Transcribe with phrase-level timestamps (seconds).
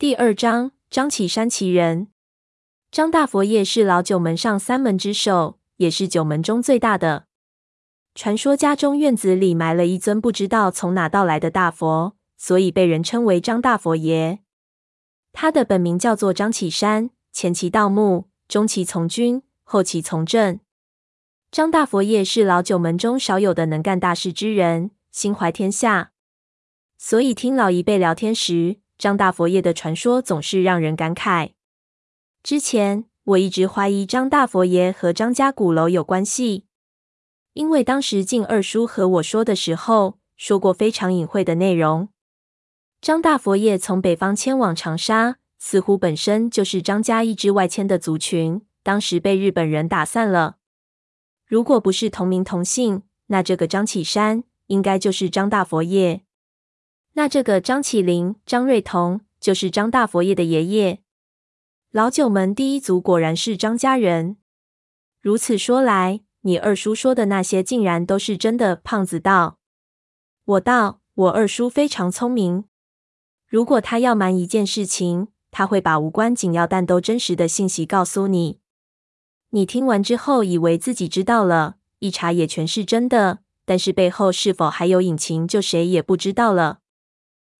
[0.00, 2.06] 第二章，张启山奇人。
[2.88, 7.26] 张大佛爷是老九门上三门之首，也是九门中最大的。
[8.14, 14.38] 传说家中院子里埋了一尊不知道从哪到来的大佛，所以被人称为张大佛爷。
[15.32, 20.60] 他的本名叫做张启山，前期盗墓，中期从军，后期从政。
[21.50, 26.12] 张大佛爷是老九门中少有的能干大事之人，心怀天下，
[26.96, 31.52] 所以听老一辈聊天时，张大佛爷的传说总是让人感慨。
[32.42, 36.66] 之前我一直怀疑张大佛爷和张家鼓楼有关系，
[37.52, 42.08] 因为当时静二叔和我说的时候，说过非常隐晦的内容。
[43.00, 50.56] 张大佛爷从北方迁往长沙，似乎本身就是张家一支外迁的族群，当时被日本人打散了。
[51.46, 56.22] 如果不是同名同姓，那这个张启山应该就是张大佛爷。
[57.14, 61.00] 那这个张起灵、张瑞同就是张大佛爷的爷爷。
[61.90, 64.36] 老九门第一族果然是张家人。
[65.20, 68.76] 如此说来，你二叔说的那些竟然都是真的。
[68.76, 69.58] 胖子道
[70.44, 72.64] ：“我道，我二叔非常聪明。
[73.46, 78.60] 如果他要瞒一件事情，他会把无关紧要但都真实的信息告诉你。
[79.50, 86.80] 你听完之后，以为自己知道了，一查也全是真的，但是背后是否还有隐情，就谁也不知道了。”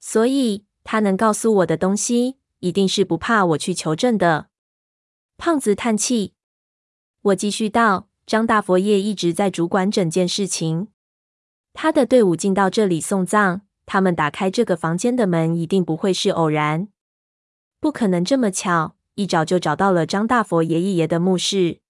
[0.00, 4.48] 所以他能告诉我的东西，一定是不怕我去求证的。
[5.36, 6.34] 胖子叹气。
[7.22, 10.88] 我继续道：张大佛爷一直在主管整件事情。
[11.74, 16.88] 他的队伍进到这里送葬，他们打开这个房间的门，一定不会是偶然，
[17.78, 21.80] 不可能这么巧，一找就找到了张大佛爷爷爷的墓室。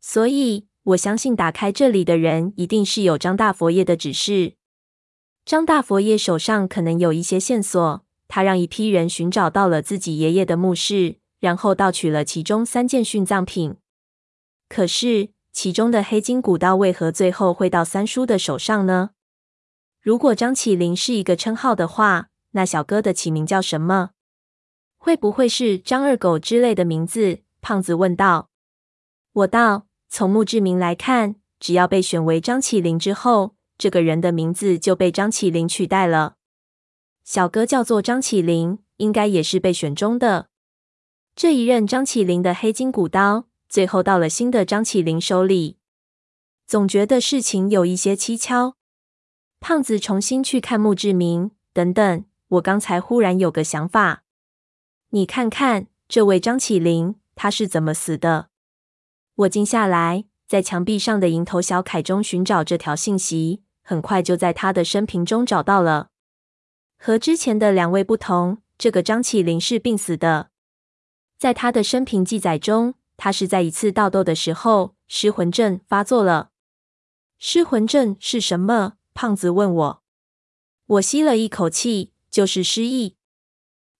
[0.00, 4.54] 所以我相信，打开这里的人一定是有张大佛爷的指示。
[5.44, 13.76] 张大佛爷手上可能有一些线索，他让一批人寻找到了自己爷爷的墓室，然后盗取了其中三件殉葬品。
[14.68, 19.10] 可是，其中的黑金古刀为何最后会到三叔的手上呢？
[20.00, 24.10] 如果张起灵是一个称号的话，那小哥的起名叫什么？
[24.96, 27.40] 会不会是张二狗之类的名字？
[27.60, 28.48] 胖子问道。
[29.32, 33.56] 我道：从墓志铭来看，只要被选为张起灵之后。
[33.82, 36.36] 这个人的名字就被张起灵取代了。
[37.24, 40.50] 小哥叫做张起灵，应该也是被选中的。
[41.34, 45.78] 这一任张起灵的黑金古刀，最后到了新的张起灵手里，
[46.64, 48.76] 总觉得事情有一些蹊跷。
[49.58, 54.22] 胖子重新去看墓志铭，等等，我刚才忽然有个想法。
[55.08, 58.46] 你看看这位张起灵，他是怎么死的？
[59.34, 63.64] 我静下来，在墙壁上的蝇头小楷中寻找这条信息。
[63.82, 66.08] 很快就在他的生平中找到了。
[66.96, 70.50] 和之前的两位不同，这个张起灵是病死的。
[71.36, 76.50] 在他的生平记载中，他是在一次盗斗的时候失魂症发作了。
[77.38, 78.94] 失魂症是什么？
[79.14, 80.02] 胖子问我。
[80.86, 83.16] 我吸了一口气，就是失忆。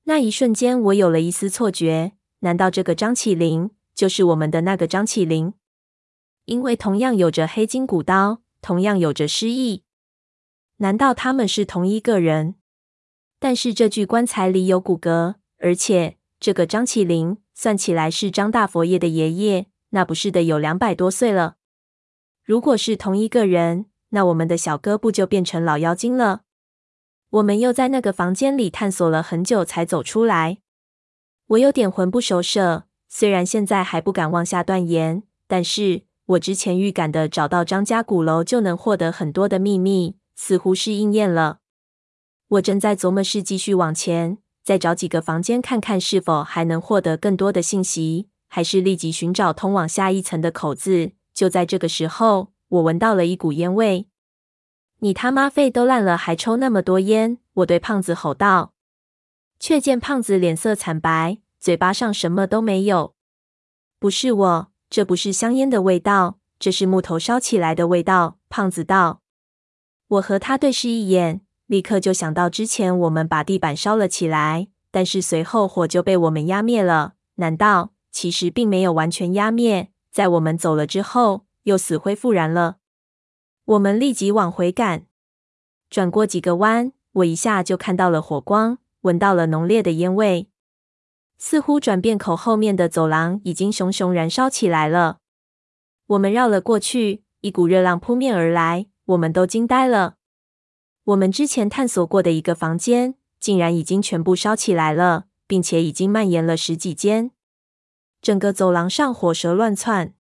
[0.04, 5.54] 那一瞬间，我有了一丝错觉，难道这个张起灵就是我们的那个张起灵？
[6.44, 8.41] 因为同样有着黑金古刀。
[8.62, 9.82] 同样有着失忆，
[10.76, 12.54] 难道他们是同一个人？
[13.40, 21.56] 但是这具棺材里有骨骼，而且这个张起灵算起来是张大佛爷的爷爷，那不是得有两百多岁了？
[22.44, 26.42] 如果是同一个人，那我们的小哥不就变成老妖精了？
[27.30, 30.58] 我们又在那个房间里探索了很久才走出来，
[31.48, 32.84] 我有点魂不守舍。
[33.08, 36.04] 虽然现在还不敢妄下断言，但是。
[36.32, 41.58] 我之前预感的找到张家鼓楼就能获得很多的秘密，似乎是应验了。
[42.48, 51.12] 我正在琢磨是继续往前，再找几个房间看看是否还能获得更多的信息，还是立即寻找通往下一层的口子。
[51.34, 54.06] 就在这个时候，我闻到了一股烟味。
[55.00, 57.38] 你他妈肺都烂了，还抽那么多烟！
[57.54, 58.72] 我对胖子吼道，
[59.58, 63.14] 却见胖子脸色惨白，嘴巴上什么都没有。
[63.98, 64.71] 不是我。
[64.92, 68.36] 这不是香烟的味道，这是木头烧起来的味道。
[68.50, 69.22] 胖子道。
[70.06, 77.14] 我和他对视一眼，立刻就想到之前我们把地板烧了起来，但是随后火就被我们压灭了。
[77.36, 82.76] 难道其实并没有完全压灭，在我们走了之后又死灰复燃了？
[83.64, 85.06] 我们立即往回赶，
[85.88, 90.50] 转过几个弯，我一下就看到了火光，闻到了浓烈的烟味。
[91.44, 95.18] 似乎转变口后面的走廊已经熊熊燃烧起来了。
[96.06, 100.14] 我们绕了过去，一股热浪扑面而来，我们都惊呆了。
[101.02, 107.32] 我们之前探索过的一个房间，竟然已经全部烧起来了，并且已经蔓延了十几间。
[108.20, 110.14] 整个走廊上火舌乱窜。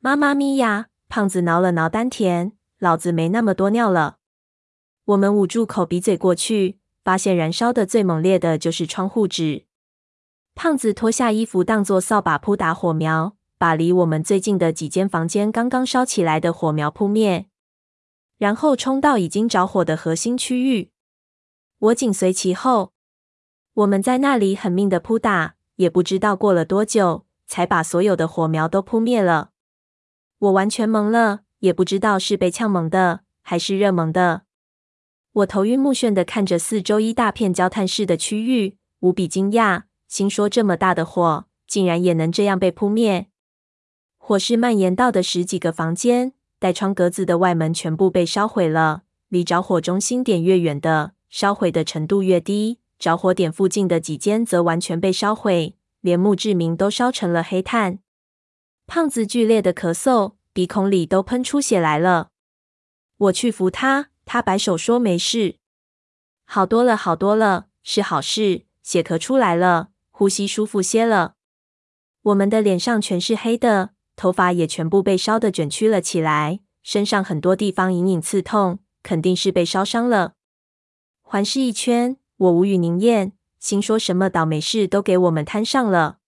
[0.00, 0.88] 妈妈咪呀！
[1.08, 4.18] 胖子挠了挠丹田，老子没那么多尿了。
[5.06, 9.64] 我们捂住口鼻嘴过去，发现燃烧的最猛烈的就是窗户纸。
[10.54, 17.46] 胖子脱下衣服当作扫把扑打火苗，把离我们最近的几间房间刚刚烧起来的火苗扑灭，
[18.38, 20.90] 然后冲到已经着火的核心区域。
[21.78, 22.92] 我紧随其后。
[23.74, 29.50] 我们在那里狠命的扑打，也不知道过了多久，才把所有的火苗都扑灭了。
[30.38, 34.42] 我完全懵了，也不知道是被呛懵的，还是热懵的。
[35.32, 43.28] 我头晕目眩的看着四周一大片焦炭似的区域，无比惊讶，心说这么大的火，竟然也能这样被扑灭。
[44.16, 49.02] 火势蔓延到的十几个房间，带窗格子的外门全部被烧毁了。
[49.28, 52.78] 离着火中心点越远的，烧毁的程度越低。
[52.98, 57.98] 着火点附近的几间则完全被烧毁，连墓志铭都烧成了黑炭。
[58.86, 62.28] 胖子剧烈的咳嗽，鼻孔里都喷出血来了。
[63.16, 65.56] 我去扶他，他摆手说没事，
[66.44, 71.34] 好多了，好多了，是好事，血咳出来了，呼吸舒服些了。
[72.22, 80.34] 我们的脸上全是黑的，头发也全部被烧得卷曲了起来，身上很多地方隐隐刺痛，肯定是被烧伤了。
[81.20, 82.16] 环视一圈。
[82.36, 86.18] 我无语凝咽，心说什么倒霉事都给我们摊上了。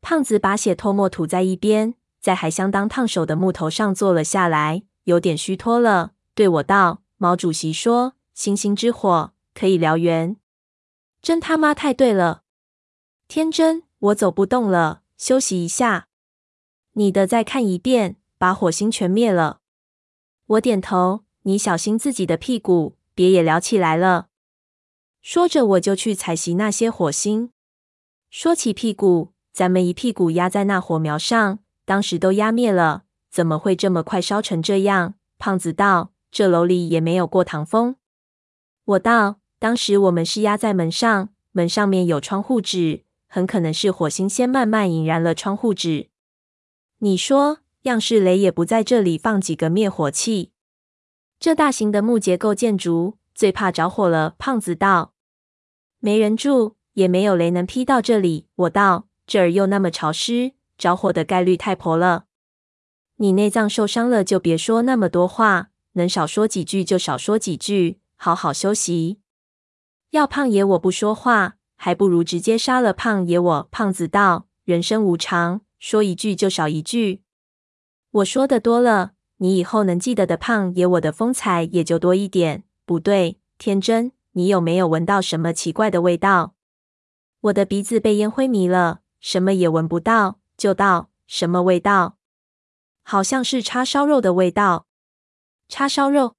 [0.00, 10.36] 胖子把血唾沫吐在一边，在还相当烫手的木头上坐了下来，有点虚脱了，对我道：“毛主席说，星星之火可以燎原。
[11.20, 12.42] 真他妈太对了！
[13.28, 16.08] 天真，我走不动了，休息一下。
[16.92, 19.60] 你的再看一遍，把火星全灭了。”
[20.48, 24.28] 我点头，你小心自己的屁股，别也燎起来了。
[25.20, 27.50] 说着，我就去采袭那些火星。
[28.30, 35.16] 说起屁股，咱们一屁股压在那火苗上，当时都压灭了，怎么会这么快烧成这样？
[35.36, 37.96] 胖子道：“这楼里也没有过堂风。”
[38.86, 46.08] 我道：“当时我们是压在门上，门上面有窗户纸，很可能是火星先慢慢引燃了窗户纸。
[46.98, 50.50] 你说，样式雷也不在这里放几个灭火器？
[51.38, 55.12] 这大型的木结构建筑。”最怕着火了，胖子道
[56.00, 62.24] ：“没人住，也没有雷能劈到这里。”我道：“这儿又那么潮湿，着火的概率太婆了。
[63.18, 69.20] 你内脏受伤了，就别说那么多话，能少说几句就少说几句，好好休息。
[70.10, 77.22] 要胖爷我不说话，还不如直接杀了胖爷我。”胖子道：“人生无常，说一句就少一句。
[78.10, 86.54] 我说的多了，你以后能记得的胖爷我的风采也就多一点。”不对，天真，你有没有闻到什么奇怪的味道？
[87.42, 90.40] 我的鼻子被烟灰迷了，什么也闻不到。
[90.56, 92.16] 就道什么味道？
[93.02, 94.86] 好像是叉烧肉的味道。
[95.68, 96.34] 叉烧肉？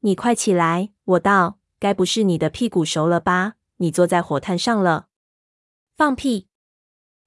[0.00, 0.90] 你快起来！
[1.04, 3.54] 我道，该不是你的屁股熟了吧？
[3.78, 5.08] 你坐在火炭上了？
[5.96, 6.46] 放屁！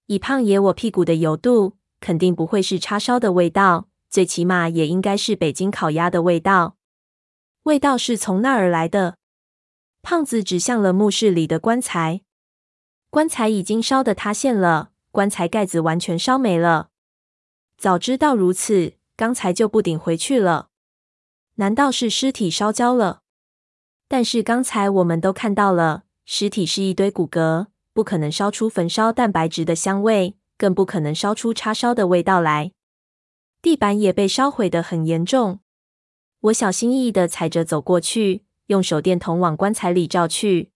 [0.06, 6.77] 以胖爷我屁股的油度，肯定不会是叉烧的味道，最起码也应该是北京烤鸭的味道。
[7.63, 9.18] 味道是从那儿来的。
[10.01, 12.21] 胖子指向了墓室里的棺材，
[13.09, 16.89] 棺材已经烧得塌陷了，棺材盖子完全烧没了。
[17.77, 20.70] 早知道如此，刚才就不顶回去了。
[21.55, 23.22] 难道是尸体烧焦了？
[24.08, 32.71] 但是刚才我们都看到了，尸体是一堆骨骼，不可能烧出焚烧蛋白质的香味，更不可能烧出叉烧的味道来。
[33.61, 35.59] 地板也被烧毁的很严重。
[36.43, 40.71] 我小心翼翼的踩着走过去，用手电筒往棺材里照去。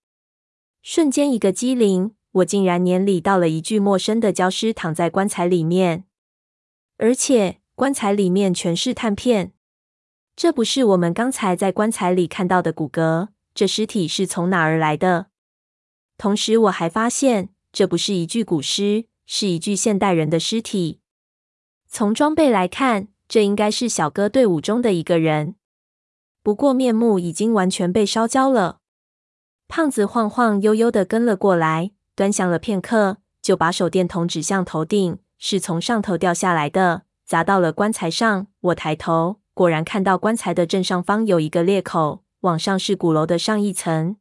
[0.81, 6.03] 瞬间一个机灵，我竟然年里到了一具陌生的焦尸躺在棺材里面，
[6.97, 9.53] 而且棺材里面全是炭片。
[10.35, 15.27] 这不是我们刚才在棺材里看到的骨骼，这尸体是从哪儿来的？
[16.17, 21.01] 同时，我还发现这不是一具古尸，是一具现代人的尸体。
[21.87, 25.55] 从装备来看，这应该是小哥队伍中的一个人，
[26.41, 28.79] 不过面目已经完全被烧焦了。
[29.67, 38.47] 胖子晃晃悠悠的跟了过来，端详了片刻，就把手电筒指向头顶，是从上头掉下来的，砸到了棺材上。
[38.61, 44.17] 我抬头，果然看到棺材的正上方有一个裂口，往上是鼓楼的上一层。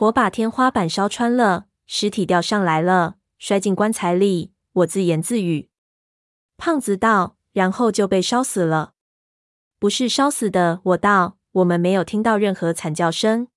[0.00, 4.54] 火把天花板烧穿了，尸体掉上来了，摔进棺材里。
[4.72, 5.68] 我自言自语。
[6.56, 7.36] 胖子道。
[7.52, 8.92] 然后就被烧死了，
[9.78, 10.80] 不是烧死的。
[10.84, 13.48] 我道，我们没有听到任何惨叫声。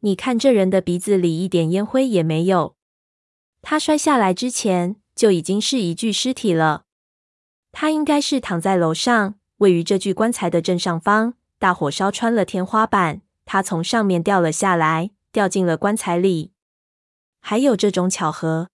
[0.00, 2.76] 你看这人的鼻子里一点烟灰也没有。
[3.62, 6.84] 他摔下来之前就已经是一具尸体了。
[7.72, 11.34] 他应该是躺在楼上，位于这具棺材的正上方。
[11.58, 16.52] 大火烧穿了天花板，他从上面掉了下来，掉进了棺材里。
[17.40, 18.68] 还有这种巧合？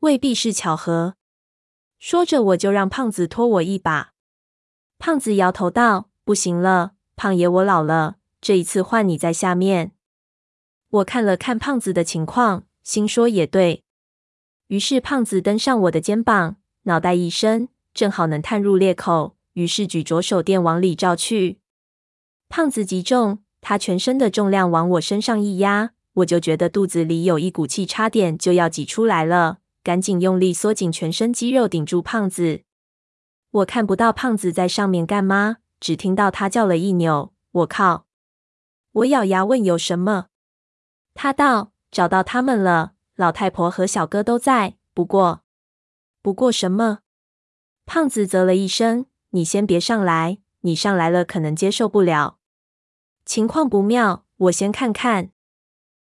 [0.00, 1.14] 未必是巧合。
[1.98, 4.12] 说着，我就让胖子拖我一把。
[4.98, 9.92] 胖子摇头道：“不行了，胖爷，我老了，这一次换你在下面。”
[10.90, 13.82] 我看了看胖子的情况，心说也对。
[14.66, 21.60] 于是胖子登上我的肩膀，脑袋一伸，正好能探入裂口，于是举着手电往里照去。
[22.50, 32.62] 胖子极重，他全身的重量往我身上一压，我就觉得肚子里有一股气，差点就要挤出来了，赶紧用力缩紧全身肌肉，顶住胖子。
[33.50, 38.06] 我看不到胖子在上面干嘛，只听到他叫了一扭：“我靠！”
[38.92, 40.26] 我咬牙问：“有什么？”
[41.14, 44.76] 他道：“找到他们了，老太婆和小哥都在。
[44.92, 45.42] 不过，
[46.22, 47.00] 不过什么？”
[47.86, 52.39] 胖子啧了一声：“你先别上来，你上来了可能接受不了。
[53.24, 55.30] 情况不妙，我先看看。”